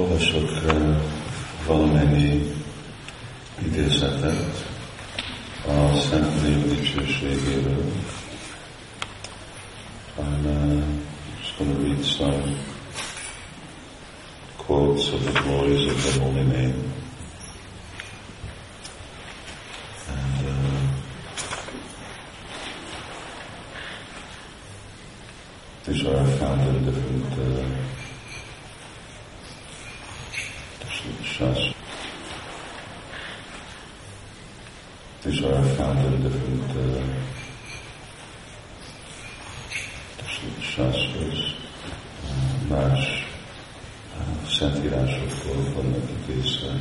[0.00, 0.50] Olvasok
[1.66, 2.52] valamennyi
[3.64, 4.66] idézetet
[5.66, 7.92] a Szent Név dicsőségéről.
[10.18, 11.04] I'm
[11.40, 12.56] just going to read some
[14.56, 16.92] quotes of the glories of the Holy Name.
[20.08, 20.80] And, uh,
[25.84, 27.89] these are found in different uh,
[31.40, 31.74] shastras.
[35.22, 35.98] These are found
[42.68, 43.24] más
[44.18, 46.80] uh, szentírásokból vannak idézve.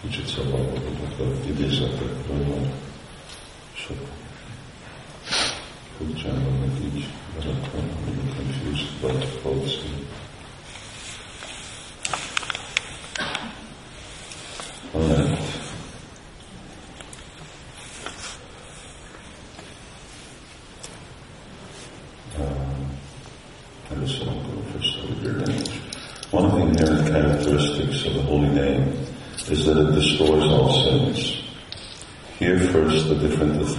[0.00, 2.74] Kicsit szabadultak a idézetekről, mert
[3.74, 4.23] sok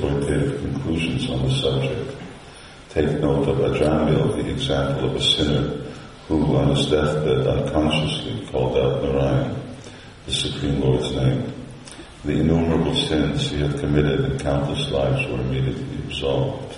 [0.09, 2.17] conclusions on the subject.
[2.89, 5.85] Take note of Ajamil, the example of a sinner
[6.27, 9.61] who on his deathbed unconsciously called out Narayan,
[10.25, 11.53] the Supreme Lord's name.
[12.23, 16.77] The innumerable sins he had committed in countless lives were immediately absolved.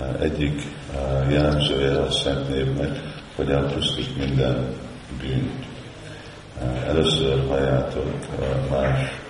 [0.00, 0.62] Uh, egyik
[0.94, 2.98] uh, jellemzője a Szent Névnek,
[3.36, 4.74] hogy elpusztít minden
[5.20, 5.64] bűnt.
[6.62, 8.14] Uh, először halljátok
[8.70, 9.20] más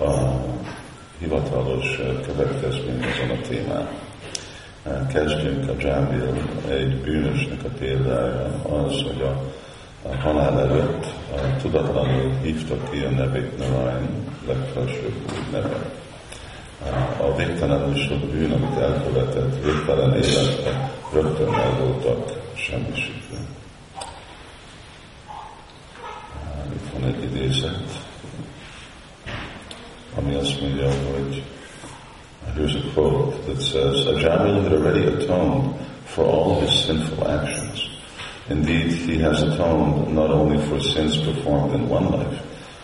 [0.00, 0.40] a
[1.20, 3.88] hivatalos következmény ezen a témán.
[5.12, 9.42] Kezdjünk a Jambil, egy bűnösnek a példája az, hogy a,
[10.08, 15.90] a halál előtt a tudatlanul hívta ki a nevét Narayan, legfelsőbb neve.
[17.20, 23.36] A végtelenül sok bűn, amit elkövetett, végtelen életben rögtön el voltak semmisítve.
[26.72, 27.99] Itt van egy idézet,
[36.14, 37.88] for all his sinful actions.
[38.48, 42.42] Indeed, he has atoned not only for sins performed in one life,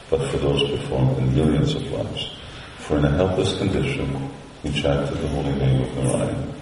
[0.08, 2.36] but for those performed in millions of lives.
[2.78, 4.30] For in a helpless condition,
[4.62, 6.54] he chanted the holy name of Narayan.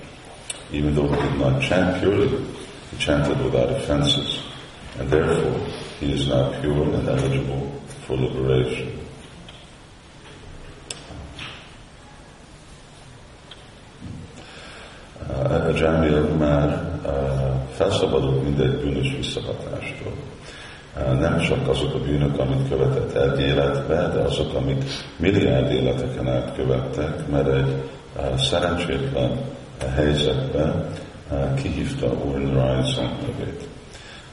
[0.72, 2.28] Even though he did not chant purely,
[2.90, 4.42] he chanted without offenses,
[4.98, 5.60] and therefore
[6.00, 8.93] he is now pure and eligible for liberation.
[15.74, 16.82] A Jamil már
[17.72, 20.12] felszabadult mindegy bűnös visszahatástól.
[21.20, 24.84] Nem csak azok a bűnök, amit követett egy életbe, de azok, amik
[25.16, 27.82] milliárd életeken át követtek, mert egy
[28.36, 29.40] szerencsétlen
[29.94, 30.86] helyzetben
[31.62, 32.06] kihívta
[32.52, 33.68] Narayan Szent nevét.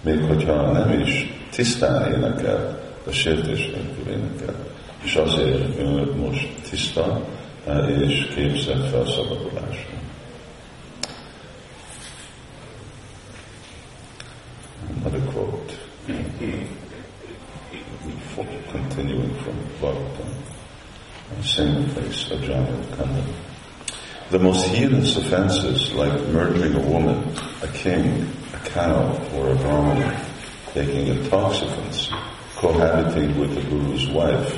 [0.02, 4.56] Még hogyha nem is tisztán énekel, de sértés nélkül énekel.
[5.04, 7.22] És azért ő most tiszta
[8.00, 10.00] és képzett felszabadulásra.
[24.32, 30.26] The most heinous offenses, like murdering a woman, a king, a cow, or a brahmana,
[30.74, 32.10] taking intoxicants,
[32.56, 34.58] cohabiting with the Guru's wife,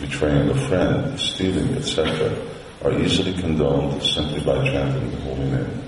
[0.00, 2.34] betraying a friend, stealing, etc.,
[2.82, 5.82] are easily condoned simply by chanting the holy name.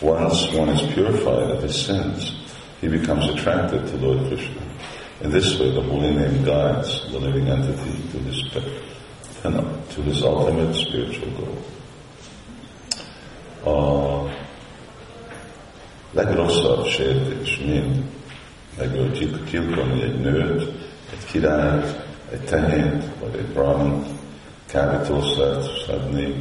[0.00, 2.36] Once one is purified of his sins,
[2.80, 4.62] he becomes attracted to Lord Krishna.
[5.22, 8.52] In this way, the holy name guides the living entity to his
[9.52, 11.56] to his ultimate spiritual goal.
[13.74, 14.30] A
[16.12, 18.02] legrosszabb sértés mind
[18.78, 20.60] meggyilkolni egy nőt,
[21.12, 24.06] egy királyt, egy tehént, vagy egy brahmant,
[24.66, 26.34] kábítószert szedni,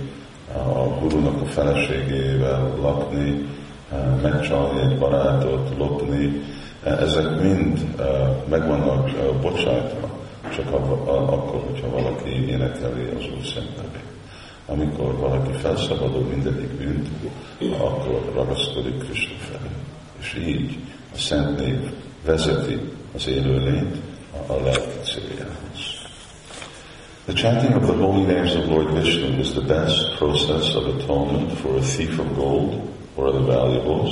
[0.54, 3.46] a gurunak a feleségével lakni,
[4.22, 6.42] megcsalni egy barátot, lopni,
[6.84, 7.96] ezek mind
[8.50, 9.10] meg vannak
[9.42, 10.15] bocsátva,
[10.56, 13.60] csak akkor, hogyha valaki énekeli az.
[14.68, 17.08] Amikor valaki felszabadul mindegyik bűnt,
[17.80, 19.70] akkor ragaszkodik Krisztus felé.
[20.20, 20.78] És így
[21.14, 21.80] a Szent Név
[22.26, 22.80] vezeti
[23.16, 23.96] az élőlényt
[24.48, 26.04] a lelki céljához.
[27.26, 31.52] The chanting of the holy names of Lord Vishnu is the best process of atonement
[31.52, 34.12] for a thief of gold or other valuables,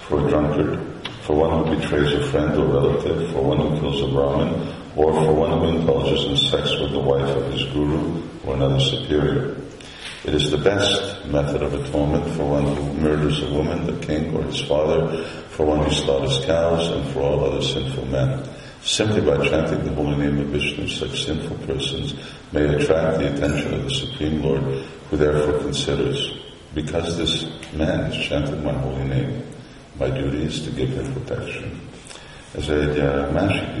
[0.00, 0.78] for a drunkard,
[1.22, 4.52] for one who betrays a friend or relative, for one who kills a Brahmin,
[4.96, 8.80] or for one who indulges in sex with the wife of his guru or another
[8.80, 9.56] superior.
[10.24, 14.36] It is the best method of atonement for one who murders a woman, the king,
[14.36, 18.44] or his father, for one who slaughters cows, and for all other sinful men.
[18.82, 22.14] Simply by chanting the holy name of Vishnu, such sinful persons
[22.52, 24.62] may attract the attention of the Supreme Lord,
[25.08, 26.38] who therefore considers,
[26.74, 29.42] because this man has chanted my holy name,
[29.98, 31.80] my duty is to give him protection.
[32.58, 33.76] Ez egy uh, másik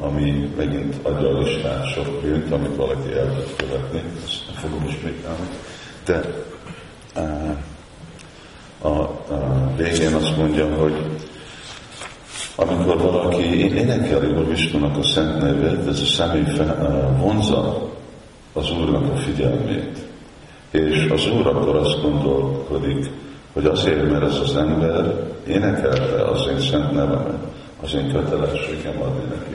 [0.00, 4.88] ami megint adja a listát sok bűnt, amit valaki el tud követni, ezt nem fogom
[4.88, 5.48] ismételni,
[6.04, 6.20] de
[8.78, 10.94] a, a végén azt mondja, hogy
[12.56, 16.44] amikor valaki énekeli Úr Visnunak a szent nevét, ez a személy
[17.18, 17.90] vonza
[18.52, 19.98] az Úrnak a figyelmét.
[20.70, 23.10] És az Úr akkor azt gondolkodik,
[23.52, 27.53] hogy azért, mert ez az ember énekelte az én szent nevemet,
[27.84, 29.54] az én kötelességem adni neki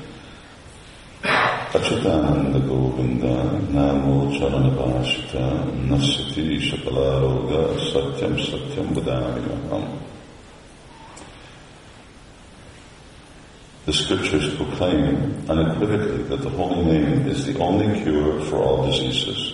[13.93, 19.53] scriptures proclaim unequivocally that the holy name is the only cure for all diseases.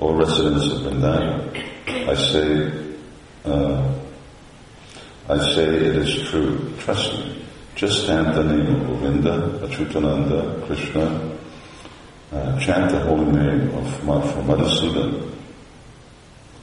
[0.00, 2.72] O residents of Vrindavan, I say,
[3.46, 3.94] uh,
[5.30, 6.74] I say it is true.
[6.78, 7.31] Trust me.
[7.82, 11.36] Just chant the name of Govinda, Achyutananda, Krishna.
[12.30, 15.34] Uh, chant the holy name of Madhusudan.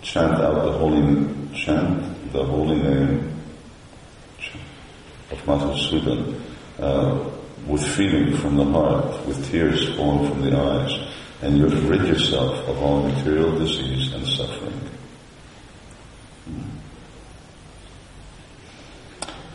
[0.02, 3.38] Chant out the holy, chant the holy name
[5.30, 6.40] of Madhusudan
[6.80, 7.30] uh,
[7.68, 11.06] with feeling from the heart, with tears falling from the eyes,
[11.42, 14.90] and you have rid yourself of all material disease and suffering.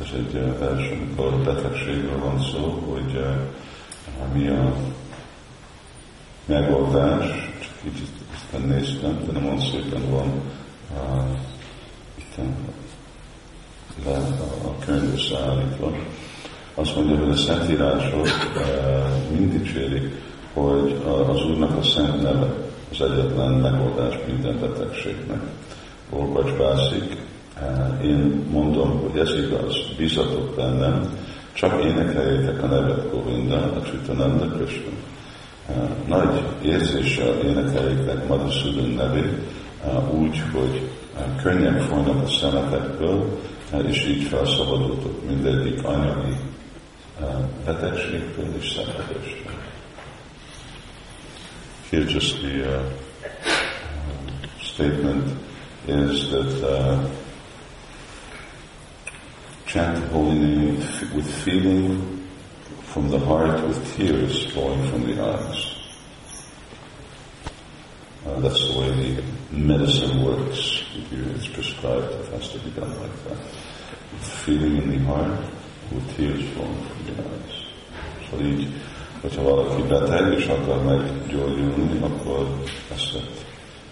[0.00, 4.74] Ez egy vers, amikor betegségről van szó, hogy uh, mi a
[6.46, 7.26] megoldás,
[7.60, 8.02] csak így
[8.34, 10.32] aztán néztem, de nem olyan szépen van
[10.96, 11.38] uh,
[12.18, 12.36] itt
[14.04, 15.92] le a, a könyv összeállítva.
[16.74, 22.54] Azt mondja, hogy a Szentírások eh, mind dicsérik, hogy az Úrnak a szent neve
[22.90, 25.40] az egyetlen megoldás minden betegségnek.
[26.10, 27.16] Olvacs bászik,
[28.02, 31.18] én mondom, hogy ez igaz, bízatok bennem,
[31.52, 34.90] csak énekeljétek a nevet Govinda, a Csitananda Krishna.
[35.68, 35.74] Eh,
[36.06, 39.38] nagy érzéssel énekeljétek Madhusudan nevét,
[40.10, 40.90] úgy, hogy
[41.42, 43.38] könnyek folynak a szemetekből,
[43.86, 46.36] és így felszabadultok mindegyik anyagi
[47.64, 49.52] betegségtől és szenvedéstől.
[51.90, 52.82] Here just the uh,
[54.58, 55.30] statement
[55.86, 56.98] is that uh,
[59.74, 60.76] chant the holy name
[61.16, 62.28] with feeling
[62.92, 65.74] from the heart with tears flowing from the eyes.
[68.24, 70.84] Uh, that's the way the medicine works.
[71.10, 73.38] It's prescribed, it has to be done like that.
[74.12, 75.40] With feeling in the heart,
[75.90, 77.54] with tears flowing from the eyes.
[78.30, 78.68] Szóval így,
[79.20, 82.62] hogyha valaki beteg és akar meggyógyulni, akkor
[82.92, 83.18] ezt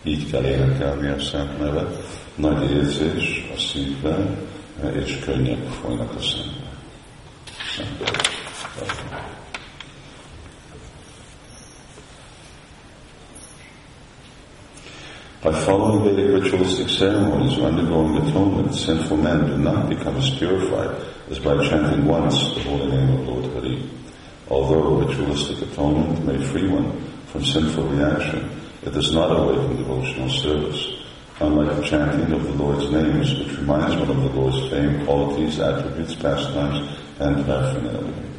[0.03, 1.97] így kell énekelni a Szent nevet.
[2.35, 4.51] Nagy érzés a szívben,
[4.95, 6.71] és könnyek folynak a szembe.
[7.77, 8.11] szembe.
[15.43, 20.91] By following Vedic ritualistic ceremonies or undergoing atonement, sinful men do not become as purified
[21.31, 23.83] as by chanting once the holy name of Lord Hari.
[24.49, 26.93] Although ritualistic atonement may free one
[27.27, 31.02] from sinful reaction, It does not awaken devotional service.
[31.41, 35.59] Unlike the chanting of the Lord's names, which reminds one of the Lord's fame, qualities,
[35.59, 38.33] attributes, pastimes, and paraphernalia.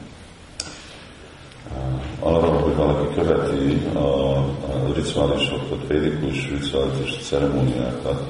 [2.24, 8.22] arra, hogy valaki követi a, a rituálisokat, védikus rituális ceremóniákat,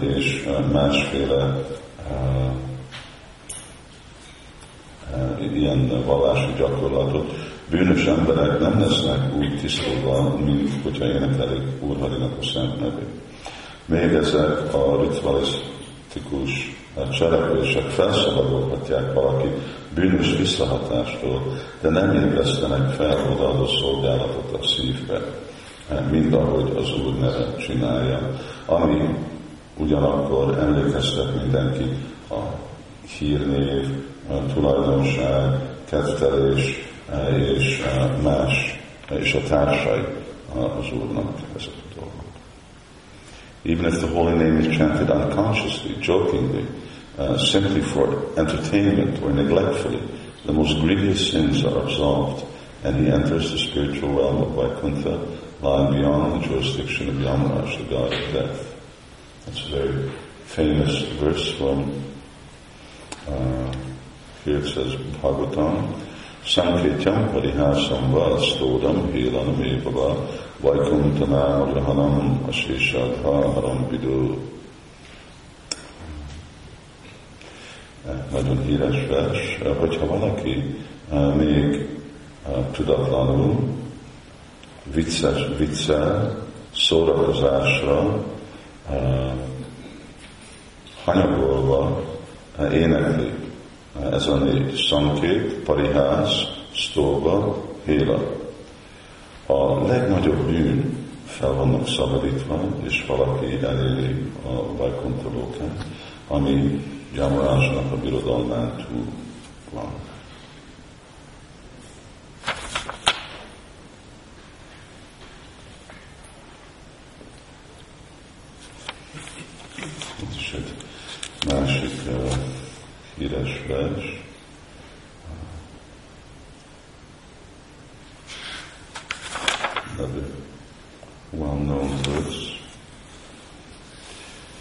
[0.00, 1.64] és másféle
[5.54, 7.32] ilyen vallási gyakorlatot,
[7.70, 13.25] bűnös emberek nem lesznek úgy tisztulva, mint hogyha énekelik Úrharinak a szent nevét.
[13.86, 16.76] Még ezek a ritualisztikus
[17.10, 19.48] cselekvések felszabadulhatják valaki
[19.94, 21.42] bűnös visszahatástól,
[21.80, 25.20] de nem ébresztenek fel odaadó szolgálatot a szívbe,
[26.10, 28.30] mind ahogy az Úr neve csinálja.
[28.66, 29.14] Ami
[29.76, 31.84] ugyanakkor emlékeztet mindenki
[32.30, 32.40] a
[33.18, 33.86] hírnév,
[34.30, 36.88] a tulajdonság, kettelés
[37.36, 37.82] és
[38.22, 40.04] más, és a társai
[40.78, 41.85] az Úrnak ezek.
[43.66, 46.64] Even if the holy name is chanted unconsciously, jokingly,
[47.18, 48.06] uh, simply for
[48.38, 50.00] entertainment or neglectfully,
[50.44, 52.46] the most grievous sins are absolved,
[52.84, 55.16] and he enters the spiritual realm of Vaikuntha,
[55.62, 58.74] lying beyond the jurisdiction of Yamaraj, the god of death.
[59.46, 60.12] That's a very
[60.44, 62.04] famous verse from,
[63.26, 63.72] uh,
[64.44, 65.92] here it says, Bhagavatam,
[66.44, 74.36] Sanketyam parihasam stodam helanam evava vaikuntanam rahanam asishadha haram vidu.
[78.32, 80.76] Nagyon híres vers, hogyha valaki
[81.10, 81.88] uh, még
[82.72, 83.56] tudatlanul,
[84.94, 86.44] vicces, viccel,
[86.74, 88.24] szórakozásra,
[91.04, 92.02] hanyagolva
[92.72, 93.32] énekli
[94.10, 96.42] ez a négy szankét, parihász,
[96.74, 98.22] sztóba, héla.
[99.46, 105.76] A legnagyobb bűn fel vannak szabadítva, és valaki eléri a Vajkontalókán,
[106.28, 106.84] ami
[107.14, 109.04] Jamarásnak a birodalmán túl
[109.72, 109.92] van.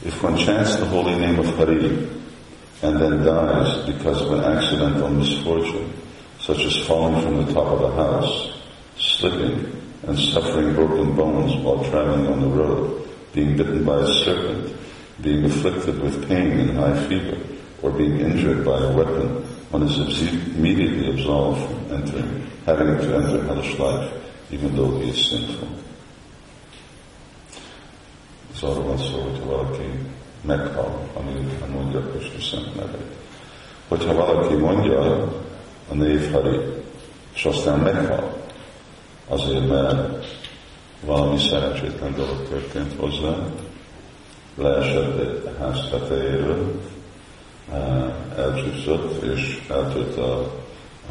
[0.05, 2.07] If one chants the holy name of Hari
[2.83, 5.91] and then dies because of an accidental misfortune,
[6.39, 8.53] such as falling from the top of a house,
[8.99, 14.77] slipping, and suffering broken bones while traveling on the road, being bitten by a serpent,
[15.21, 17.39] being afflicted with pain and high fever,
[17.81, 19.97] or being injured by a weapon, one is
[20.53, 24.13] immediately absolved from entering, having to enter hellish life,
[24.51, 25.67] even though he is sinful.
[28.55, 29.83] Ez arról van szó, hogyha valaki
[30.41, 33.15] meghal, amit mondja Krishna szent nevét.
[33.87, 34.99] Hogyha valaki mondja
[35.89, 36.59] a név Hari,
[37.33, 38.33] és aztán meghal,
[39.27, 40.25] azért, mert
[41.05, 43.35] valami szerencsétlen dolog történt hozzá,
[44.55, 46.81] leesett egy ház tetejéről,
[48.37, 50.51] elcsúszott és eltört a,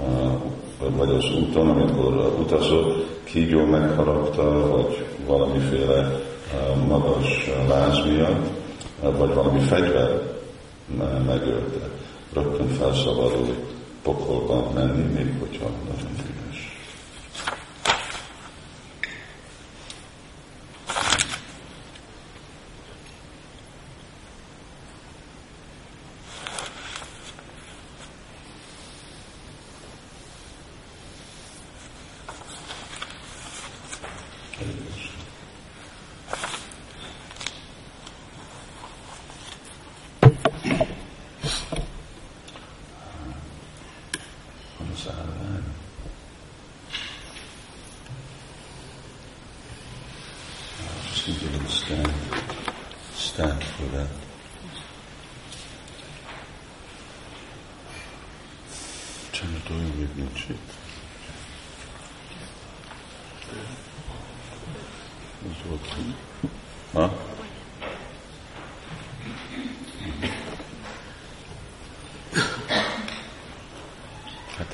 [0.02, 0.38] a,
[0.78, 6.23] vagy az úton, amikor utazott, kígyó megharapta, vagy valamiféle
[6.88, 8.46] magas láz miatt,
[9.00, 10.22] vagy valami fegyver
[11.26, 11.88] megölte.
[12.32, 13.54] Rögtön felszabadul
[14.02, 16.14] pokolba menni, még hogyha nagyon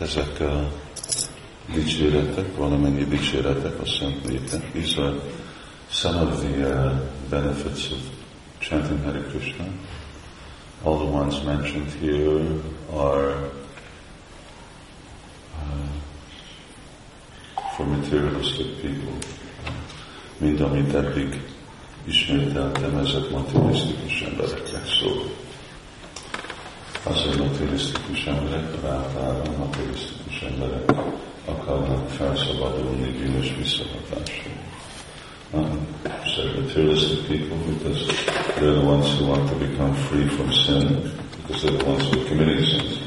[0.00, 0.73] ezek a
[1.75, 4.26] dicséretek, valamennyi dicséretek a Szent.
[4.73, 5.14] These are
[5.90, 6.92] some of the
[7.28, 7.99] benefits of
[8.59, 9.64] chanting Hare Krishna.
[10.82, 12.61] All the ones mentioned here
[12.92, 13.50] are
[17.80, 19.16] for materialistic people.
[20.40, 21.40] mint amit eddig
[22.04, 25.22] ismételtem, ezek materialisztikus embereknek szól.
[27.02, 30.92] Azért materialisztikus emberek, általában materialisztikus emberek
[31.44, 34.58] akarnak felszabadulni bűnös visszahatásról.
[36.25, 38.06] So materialistic people, because
[38.56, 42.20] they're the ones who want to become free from sin, because they're the ones who
[42.20, 43.00] are committing sins.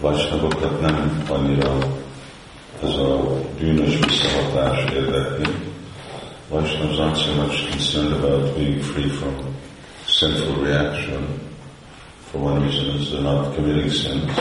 [0.00, 1.78] Vajsnavokat nem annyira
[2.82, 5.46] ez a bűnös visszahatás érdekli.
[6.50, 9.34] Vaishnavas aren't so much concerned about being free from
[10.06, 11.40] sinful reaction.
[12.30, 14.32] For one reason is they're not committing sins.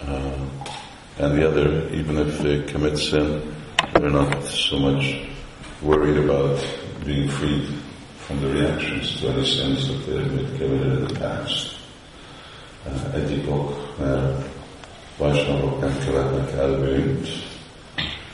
[0.00, 0.48] Uh,
[1.18, 3.54] and the other, even if they commit sin,
[3.92, 5.28] they're not so much
[5.82, 6.64] worried about
[7.04, 7.68] being freed
[8.18, 11.76] from the reactions to any sins that they've committed in the past.
[14.00, 14.42] Uh,
[15.18, 16.78] vajsnavok nem követnek el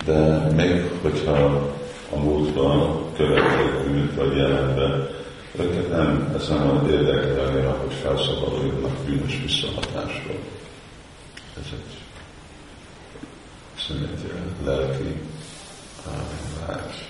[0.04, 1.72] de még hogyha
[2.10, 5.08] a múltban követték bűnt vagy jelenben,
[5.58, 10.38] őket nem, ez nem az érdekli annyira, hogy felszabaduljanak bűnös visszahatásról.
[11.56, 11.98] Ez egy
[13.86, 15.20] szerint lelki
[16.66, 17.08] vágy.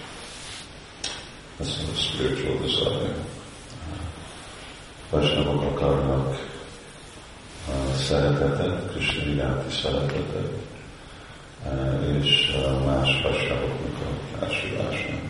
[1.61, 3.15] Ez a spiritual desire.
[5.11, 6.54] Vajsnavok akarnak
[8.09, 8.93] szeretetet,
[9.27, 10.53] iránti szeretetet,
[12.21, 15.23] és más vasároknak a társulását.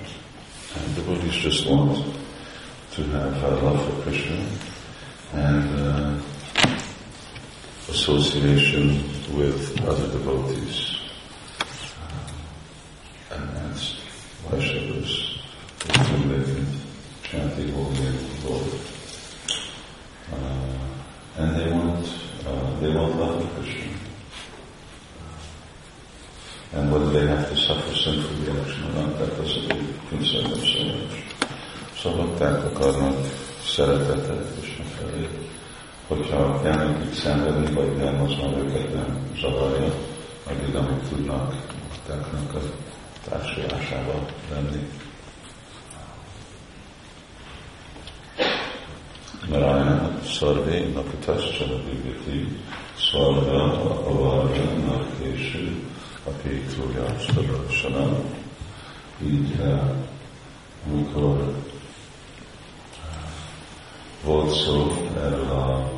[0.77, 1.97] And devotees just want
[2.97, 4.37] to have a love for Krishna
[5.33, 6.21] and uh,
[7.89, 9.05] association
[9.37, 10.94] with other devotees.
[23.05, 23.93] Want love Krishna.
[26.73, 29.69] And whether they have to suffer sinful reaction or not, that doesn't
[30.09, 31.15] concern them so much.
[31.99, 33.17] Szóval bakták akarnak
[33.65, 35.29] szeretetet Krishna felé.
[36.09, 39.95] Hogyha kell nekik szenvedni, vagy nem, az már őket nem zavarja,
[40.45, 41.55] addig amíg tudnak
[41.89, 42.61] baktáknak a
[43.29, 44.89] társulásával lenni.
[49.49, 50.79] Narayana Sarve
[52.95, 55.83] Napitascha Viviti Svarga Avarga Narkésű
[56.25, 58.17] Apétrója Stadarsana.
[59.23, 59.57] Így
[60.87, 61.55] amikor
[64.25, 65.91] volt szó erről a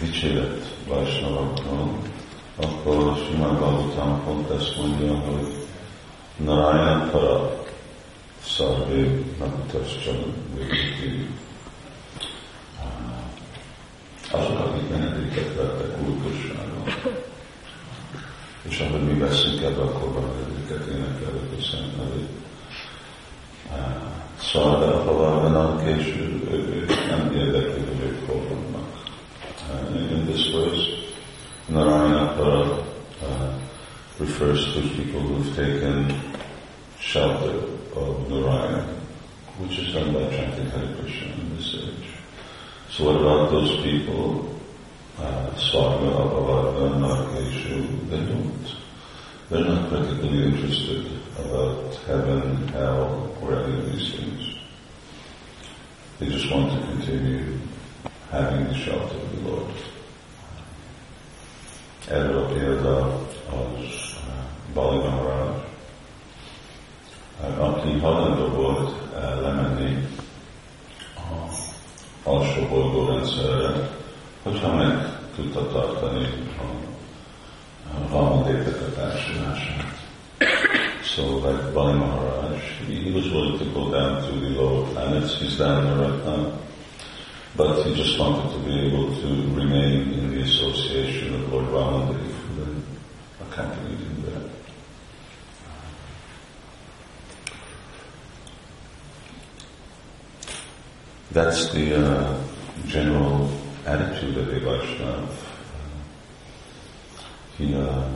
[0.00, 1.98] dicséret Vajsnavakról,
[2.56, 5.66] akkor Simán Gautam pont ezt mondja, hogy
[6.36, 7.63] Narayana para
[8.46, 11.26] sarve nakutascsan végíti.
[14.30, 16.82] Azok, akik menedéket vettek kultusságon.
[18.68, 20.30] És ahogy mi veszünk ebbe, akkor van
[20.62, 22.28] őket énekelők a Szent nevét.
[24.52, 29.02] Ha valamilyen később ők nem érdekli, hogy ők hol vannak.
[30.10, 30.88] In this verse,
[31.66, 32.84] Narayana para
[34.18, 36.22] refers to people who've taken
[36.98, 38.82] shelter of Narayana,
[39.58, 42.10] which is done by chanting Hare Krishna in this age.
[42.90, 44.58] So what about those people,
[45.18, 48.76] uh, Abhavagna, Narkeshu, they don't.
[49.50, 51.06] They're not particularly interested
[51.38, 54.58] about heaven, hell, or any of these things.
[56.18, 57.58] They just want to continue
[58.30, 59.74] having the shelter of the Lord.
[62.08, 62.98] Erről a példa
[63.50, 64.16] az
[64.74, 65.63] Bali Maharaj,
[67.58, 68.94] aki hajlandó volt
[69.42, 70.08] lemenni
[71.16, 71.54] a
[72.30, 73.88] alsó bolygó rendszerre,
[74.42, 76.28] hogyha meg tudta tartani
[76.58, 80.02] a harmadékek a társulását.
[81.02, 85.38] So like Bali Maharaj, he was willing to go down to the lower planets.
[85.38, 86.52] He's down there right now.
[87.56, 92.32] But he just wanted to be able to remain in the association of Lord Vamanadev,
[92.32, 92.82] who then
[93.40, 94.42] accompanied him there.
[101.34, 102.44] That's the uh,
[102.86, 103.50] general
[103.84, 105.28] attitude of a Vaishnava.
[107.58, 108.08] He, uh,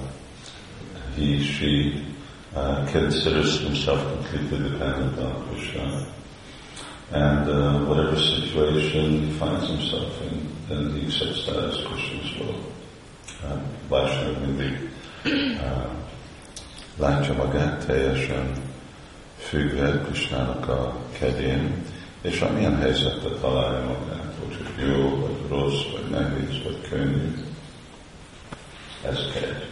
[1.17, 2.15] he, she
[2.55, 6.07] uh, considers himself completely dependent on Krishna.
[7.11, 12.63] And uh, whatever situation he finds himself in, then he accepts that as Krishna's will.
[13.43, 14.91] Uh, Vaishnava mindig
[15.59, 15.91] uh,
[16.99, 18.53] látja magát teljesen
[19.39, 21.85] függve Krishnának a kedén,
[22.23, 27.35] és amilyen helyzetet találja magát, csak jó, vagy rossz, vagy nehéz, vagy könnyű.
[29.03, 29.67] Ez kell.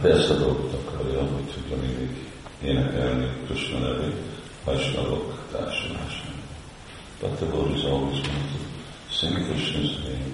[0.00, 2.26] De ezt a dolgot akarja, hogy tudja mindig
[2.62, 4.16] énekelni Krishna nevét,
[4.64, 6.40] Vaisnavok társulásán.
[7.20, 8.58] But the Lord is always going to
[9.10, 10.32] sing Krishna's name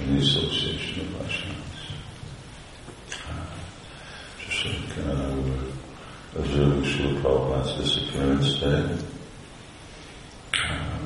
[0.00, 1.66] in the association of Vaishnavas.
[4.38, 4.64] Just
[4.96, 5.75] we were
[6.38, 8.98] observing Srila Prabhupada's disappearance day,
[10.68, 10.98] uh,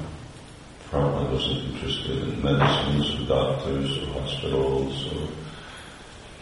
[0.91, 5.29] Prabhupada wasn't interested in medicines or doctors or hospitals or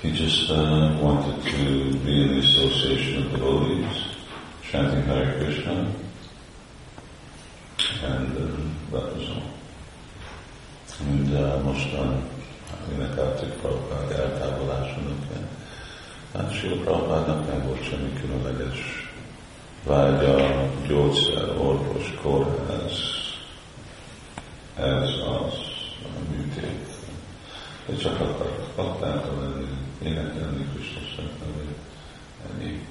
[0.02, 4.04] he just uh, wanted to be in the association of devotees,
[4.62, 5.92] chanting Hare Krishna,
[8.04, 9.42] and uh, that was all.
[11.00, 12.22] And uh, mostan
[12.94, 15.27] énekelték Prabhupád eltávolásának.
[16.38, 19.08] Hát Sila Prabhupádnak nem volt semmi különleges
[19.84, 23.00] vágya, gyógyszer, orvos, kórház,
[24.76, 25.54] ez az,
[26.02, 26.86] a műtét.
[27.86, 29.68] Ő csak akart baktákkal lenni,
[30.02, 31.76] énekelni Krishna nevét,
[32.50, 32.86] ennyi.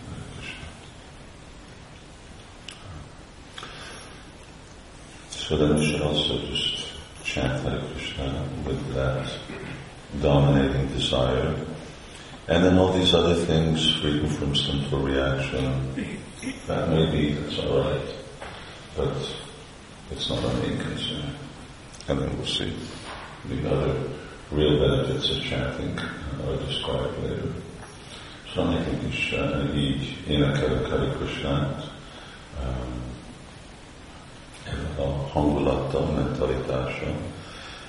[5.30, 9.40] So then we should also just chant Hare Krishna with that
[10.22, 11.77] dominating desire.
[12.48, 15.94] And then all these other things, freedom from sinful reaction,
[16.68, 18.16] that may be, that's all right.
[18.96, 19.16] But
[20.12, 21.36] it's not our main concern.
[22.08, 22.74] And then we'll see
[23.50, 24.02] the other
[24.52, 27.52] real benefits of chanting are described later.
[28.54, 31.12] So nekünk is uh, így énekelünk Hare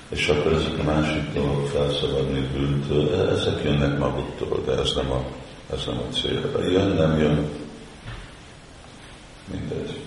[0.09, 5.25] és akkor ezek a másik dolgok felszabadni bűntől, ezek jönnek maguktól, de ez nem a,
[5.73, 6.71] ez nem a cél.
[6.71, 7.49] Jön, nem jön,
[9.51, 10.03] mindegy.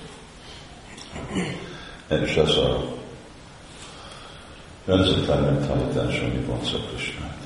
[2.08, 2.96] És ez a
[4.86, 7.40] önzetlen mentalitás, ami vonza Krisnát.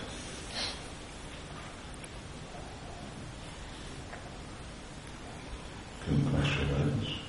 [6.07, 7.24] Couldn't